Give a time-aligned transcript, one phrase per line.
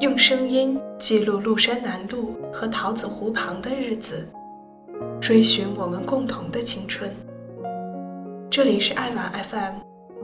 [0.00, 4.28] 用声音记录麓山南路和桃子湖旁的日子，
[5.20, 7.10] 追寻我们共同的青春。
[8.50, 9.74] 这里是爱晚 FM，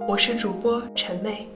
[0.08, 1.48] 我是主播陈妹。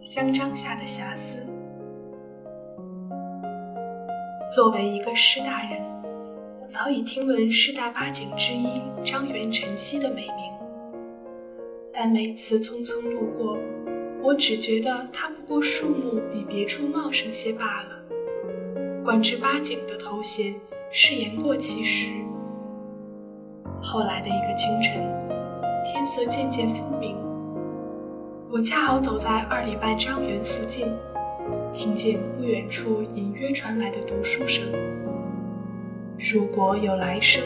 [0.00, 1.46] 香樟下的遐思。
[4.54, 5.80] 作为一个师大人，
[6.60, 10.36] 我早已听闻师大八景之一张园晨曦的美名，
[11.92, 13.56] 但每次匆匆路过，
[14.22, 18.02] 我只觉得它不过树木比别处茂盛些罢了。
[19.02, 20.54] 官至八景的头衔
[20.92, 22.12] 是言过其实。
[23.82, 25.02] 后来的一个清晨，
[25.84, 27.16] 天色渐渐分明，
[28.48, 30.86] 我恰好走在二里半张园附近。
[31.74, 34.62] 听见不远处隐约传来的读书声。
[36.16, 37.42] 如果有来生，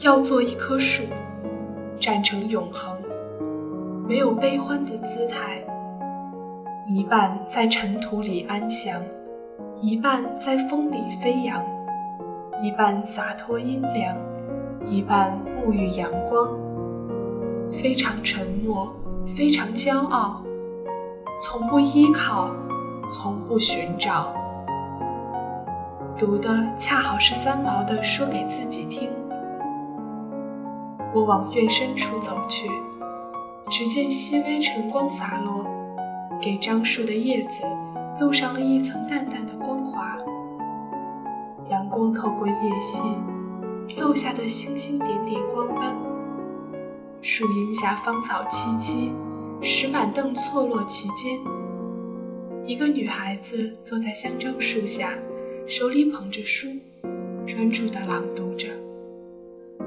[0.00, 1.04] 要做一棵树，
[2.00, 3.00] 站成永恒，
[4.08, 5.62] 没有悲欢的姿态，
[6.86, 8.98] 一半在尘土里安详，
[9.82, 11.62] 一半在风里飞扬，
[12.64, 14.16] 一半洒脱阴凉，
[14.80, 16.48] 一半沐浴阳光，
[17.70, 18.90] 非常沉默，
[19.26, 20.42] 非常骄傲，
[21.38, 22.50] 从不依靠。
[23.10, 24.34] 从不寻找，
[26.18, 29.08] 读的恰好是三毛的《说给自己听》。
[31.14, 32.68] 我往院深处走去，
[33.70, 35.66] 只见细微晨光洒落，
[36.40, 37.62] 给樟树的叶子
[38.18, 40.16] 镀上了一层淡淡的光华。
[41.68, 43.02] 阳光透过叶隙，
[43.98, 45.96] 漏下的星星点点光斑。
[47.20, 49.12] 树荫下芳草萋萋，
[49.60, 51.38] 石板凳错落其间。
[52.64, 55.10] 一个女孩子坐在香樟树下，
[55.66, 56.68] 手里捧着书，
[57.46, 58.68] 专注地朗读着，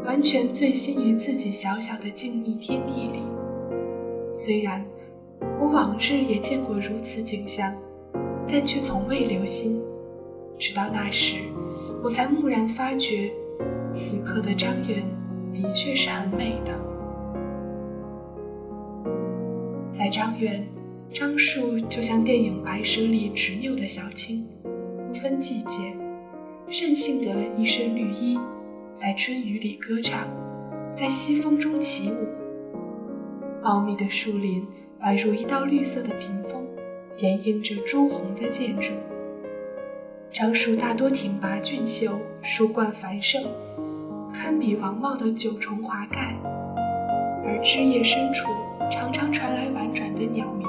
[0.05, 3.23] 完全醉心于自己小小的静谧天地里。
[4.33, 4.85] 虽然
[5.59, 7.75] 我往日也见过如此景象，
[8.47, 9.81] 但却从未留心。
[10.57, 11.37] 直到那时，
[12.03, 13.31] 我才蓦然发觉，
[13.93, 15.03] 此刻的张园
[15.53, 16.73] 的确是很美的。
[19.91, 20.67] 在张园。
[21.13, 24.47] 樟树就像电影《白蛇》里执拗的小青，
[25.05, 25.93] 不分季节，
[26.69, 28.39] 任性的一身绿衣，
[28.95, 30.25] 在春雨里歌唱，
[30.93, 32.40] 在西风中起舞。
[33.63, 34.67] 茂密的树林
[35.01, 36.65] 宛如一道绿色的屏风，
[37.21, 38.91] 掩映着朱红的建筑。
[40.31, 43.43] 樟树大多挺拔俊秀，树冠繁盛，
[44.33, 46.35] 堪比王茂的九重华盖，
[47.45, 48.49] 而枝叶深处
[48.89, 50.67] 常常传来婉转的鸟鸣。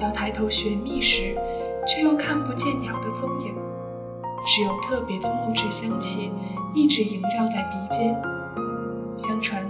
[0.00, 1.36] 要抬头寻觅时，
[1.86, 3.54] 却又看不见鸟的踪影，
[4.46, 6.30] 只有特别的木质香气
[6.74, 8.16] 一直萦绕在鼻尖。
[9.14, 9.68] 相传，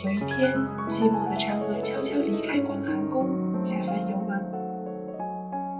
[0.00, 0.58] 有一天，
[0.88, 3.28] 寂寞的嫦娥悄悄离开广寒宫，
[3.62, 4.42] 下凡游玩。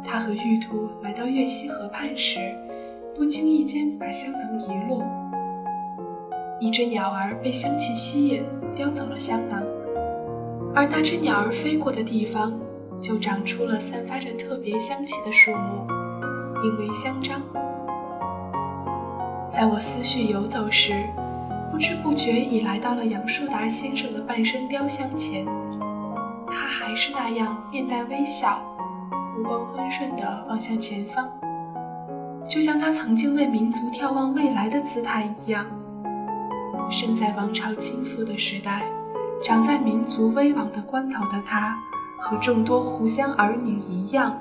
[0.04, 2.54] 她和玉兔来到月溪河畔时，
[3.14, 5.02] 不经意间把香囊遗落，
[6.60, 9.62] 一只鸟儿被香气吸引，叼走了香囊，
[10.74, 12.52] 而那只鸟儿飞过的地方。
[13.00, 15.84] 就长出了散发着特别香气的树木，
[16.62, 17.42] 名为香樟。
[19.50, 20.92] 在我思绪游走时，
[21.72, 25.46] 不知不觉已来到了杨树达先生的半身雕像前。
[26.46, 28.62] 他还是那样面带微笑，
[29.34, 31.26] 目光温顺地望向前方，
[32.46, 35.64] 就像他曾经为民族眺望未来的姿态一样。
[36.90, 38.82] 生在王朝倾覆的时代，
[39.42, 41.74] 长在民族危亡的关头的他。
[42.18, 44.38] 和众多湖湘儿女一样，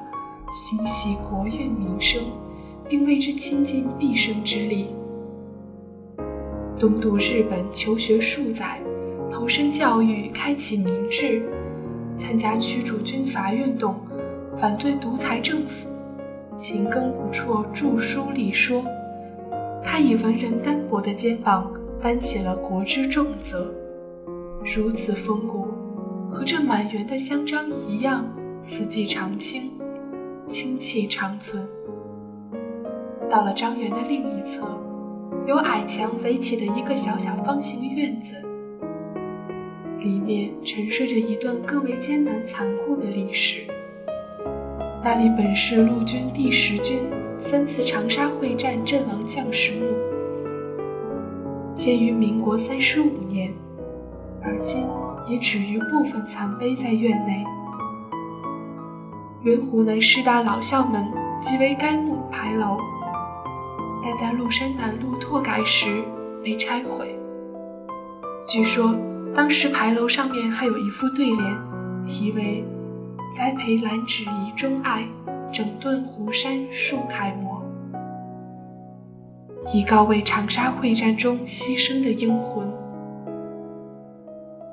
[0.53, 2.22] 心系国运民生，
[2.90, 4.94] 并为之倾尽毕生之力。
[6.81, 8.81] 东渡日本求学数载，
[9.31, 11.47] 投身教育，开启民智，
[12.18, 14.02] 参加驱逐军阀运动，
[14.58, 15.88] 反对独裁政府，
[16.58, 18.84] 勤耕不辍，著书立说。
[19.84, 21.72] 他以文人单薄的肩膀
[22.02, 23.72] 担起了国之重责，
[24.75, 25.68] 如此风骨。
[26.32, 28.26] 和这满园的香樟一样，
[28.64, 29.70] 四季常青，
[30.47, 31.64] 清气长存。
[33.29, 34.66] 到了张园的另一侧，
[35.47, 38.35] 由矮墙围起的一个小小方形院子，
[39.99, 43.61] 里面沉睡着一段更为艰难残酷的历史。
[45.03, 47.03] 那里本是陆军第十军
[47.40, 49.85] 三次长沙会战阵亡将士墓，
[51.76, 53.53] 建于民国三十五年，
[54.41, 54.85] 而今。
[55.29, 57.46] 也只余部分残碑在院内。
[59.43, 61.05] 原湖南师大老校门
[61.40, 62.76] 即为该墓牌楼，
[64.03, 66.03] 但在麓山南路拓改时
[66.44, 67.16] 被拆毁。
[68.48, 68.96] 据说
[69.34, 71.59] 当时牌楼上面还有一副对联，
[72.06, 72.66] 题为
[73.36, 75.08] 栽培兰芷宜钟爱，
[75.53, 77.64] 整顿湖山树楷模。
[79.74, 82.70] 以告慰长沙会战中牺牲的英魂。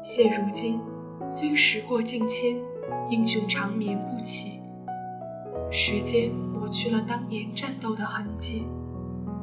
[0.03, 0.81] 现如今，
[1.27, 2.59] 虽时过境迁，
[3.11, 4.63] 英雄长眠不起，
[5.71, 8.67] 时间抹去了当年战斗的痕迹，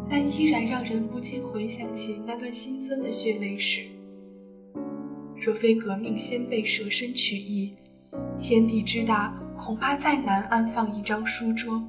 [0.09, 3.81] 但依然让人不禁回想起那段心酸的血泪史。
[5.35, 7.75] 若非革命先辈舍身取义，
[8.39, 11.83] 天地之大，恐怕再难安放一张书桌，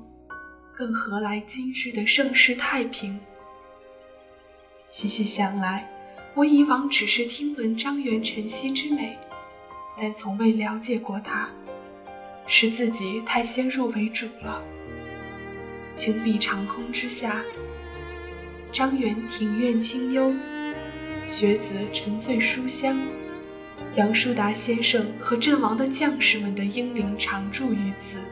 [0.75, 3.19] 更何来今日的盛世太平？
[4.87, 5.91] 细细想来，
[6.35, 9.17] 我以往只是听闻张元晨曦之美，
[9.97, 11.51] 但从未了解过他，
[12.47, 14.65] 是自己太先入为主了。
[15.95, 17.43] 青碧长空之下，
[18.76, 20.34] 张元庭院清幽，
[21.26, 23.00] 学子沉醉书香，
[23.94, 28.28] 杨树达先生和阵亡的将士们的英灵常驻于此，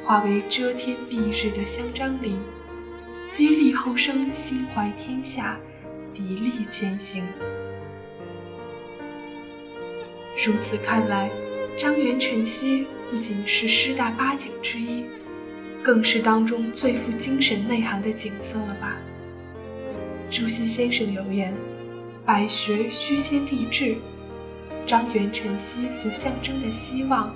[0.00, 2.42] 化为遮天蔽日的香樟林，
[3.28, 5.60] 激励后生心怀天下。
[6.12, 7.24] 砥砺前行。
[10.44, 11.30] 如此看来，
[11.76, 15.04] 张元晨曦不仅是师大八景之一，
[15.84, 18.98] 更是当中最富精神内涵的景色了吧？
[20.30, 21.56] 朱熹先生有言
[22.24, 23.96] ：“百学须先立志。”
[24.86, 27.34] 张元晨曦所象征的希望、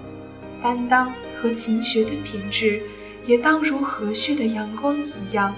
[0.63, 2.83] 担当和勤学的品质，
[3.27, 5.55] 也当如和煦的阳光一样。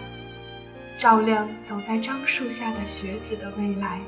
[0.99, 4.01] 照亮走在樟树下的学子的未来。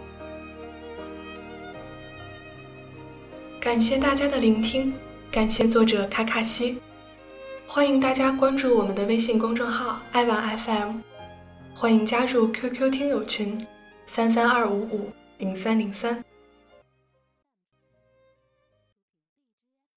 [3.61, 4.95] 感谢大家的聆听，
[5.31, 6.79] 感谢作者卡卡西，
[7.67, 10.95] 欢迎大家关注我们的微信公众号“爱玩 FM”，
[11.79, 13.63] 欢迎加入 QQ 听友群
[14.07, 16.25] 三三二五五零三零三。